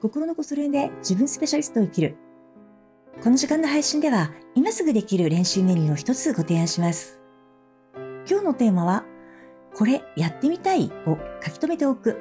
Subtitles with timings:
[0.00, 2.16] 心のこそ練で自分スペシャリストを生きる。
[3.22, 7.20] この時間の配信では、今すぐできる練習メニューを一つご提案します。
[8.30, 9.04] 今日のテーマは、
[9.74, 12.16] これやってみたいを書き留めておく。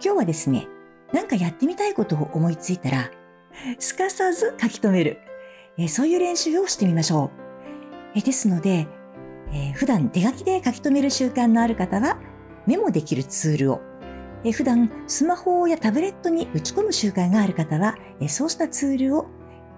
[0.00, 0.68] 今日はですね、
[1.12, 3.10] なんかやってみたいことを思いついたら、
[3.80, 5.18] すかさず書き留める。
[5.76, 7.32] えそういう練習をしてみましょ
[8.14, 8.18] う。
[8.18, 8.86] えですので、
[9.52, 12.20] え普段手書きで書き留める習慣のある方は、
[12.64, 13.80] メモできるツールを
[14.44, 19.26] え普段スマホやタブレットに打ち込む習慣がある方は、えそうしたツールを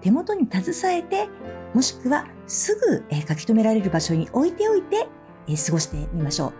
[0.01, 1.27] 手元に携えて、
[1.73, 5.07] もしくはすぐ、え書き留められる場所に置いておいて、
[5.47, 6.53] え過ごしてみましょう。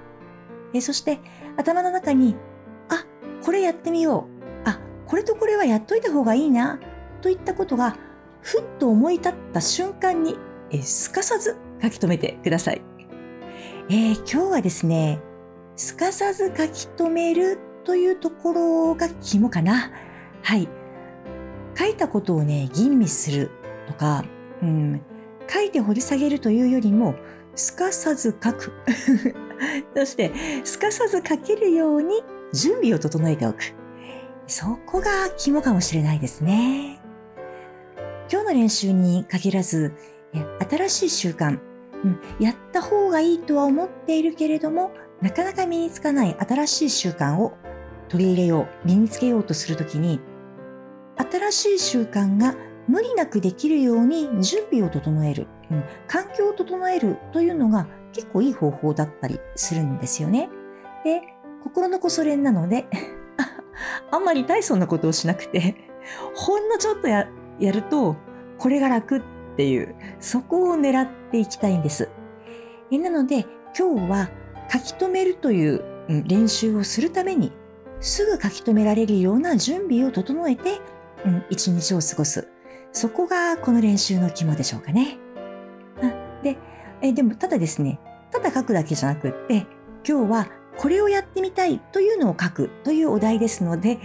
[0.74, 1.20] えそして
[1.58, 2.36] 頭の中に、
[2.90, 3.06] あ、
[3.44, 4.28] これやってみよ
[4.66, 4.70] う。
[4.70, 6.80] あ、これとこれはやっといた方がいいな。
[7.22, 7.98] といったことが、
[8.42, 10.38] ふっと思い立った瞬間に、
[10.72, 12.82] えすかさず書き留めてください。
[13.90, 15.20] えー、今日はですね、
[15.76, 19.92] すかさず書き留めるというところが肝かな。
[20.44, 20.68] はい。
[21.78, 23.52] 書いたことをね、吟味する
[23.88, 24.26] とか、
[24.62, 25.02] うん、
[25.50, 27.16] 書いて掘り下げるというよりも、
[27.56, 28.72] すかさず書く。
[29.96, 30.32] そして、
[30.64, 33.60] すかさず書けるように準備を整えておく。
[34.48, 37.02] そこが肝かもしれないですね。
[38.32, 39.94] 今日の練習に限らず、
[40.70, 41.60] 新しい習慣、
[42.04, 47.54] うん、やった方がいいとは思っているけれども、なかなか身につかない新しい習慣を
[48.12, 50.20] 取り入れよう、身につけようとするときに、
[51.16, 60.50] 新しい習慣が無理なくできるように準備を整える、うん、環境を整えるというのが結構いい方法だったりするんですよね。
[61.06, 61.22] で、
[61.64, 62.86] 心のこそ練なので
[64.12, 65.76] あんまり大層なことをしなくて、
[66.36, 67.30] ほんのちょっとや
[67.62, 68.18] やると、
[68.58, 69.22] これが楽っ
[69.56, 72.10] ていう、そこを狙っていきたいんです。
[72.92, 73.46] えなので、
[73.78, 74.30] 今日は
[74.70, 77.54] 書き留めるという、うん、練習をするために
[78.02, 80.82] すぐ書き留められるような準備を整えて、
[81.24, 82.48] うん、一日を過ごす。
[82.92, 85.18] そこがこの練習の肝でしょうかね。
[86.44, 86.58] で、
[87.02, 88.00] えでもただですね、
[88.32, 89.68] ただ書くだけじゃなくって、
[90.08, 94.00] 今日はこれをやってみたいというのを書くというお題ですので、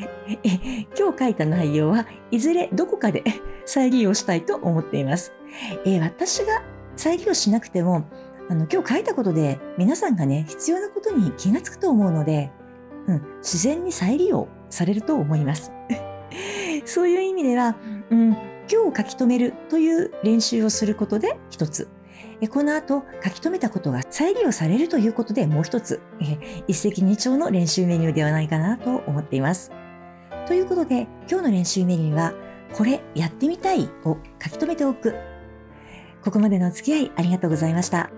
[0.44, 3.24] え今日書いた内容はいずれどこかで
[3.64, 5.32] 再利用したいと思っています。
[5.84, 6.62] え私が
[6.96, 8.04] 再利用しなくても、
[8.48, 12.52] あの今日書いたことで皆さんがね、必要なことに気がつくと思うので、
[13.08, 15.72] うん、自然に再利用されると思います。
[16.84, 17.76] そういう意味では、
[18.10, 18.28] うん、
[18.70, 21.88] 今日書き留めるという練習をすることで一つ。
[22.50, 26.00] この後書き留めたことが再利用されるということでもう一つ、
[26.66, 29.72] 一石二鳥の練習メニューではないかなと思っています。
[30.46, 32.34] ということで今日の練習メニューは
[32.74, 35.14] これやってみたいを書き留めておく。
[36.22, 38.10] ここまでのお付き合いありがとうございました。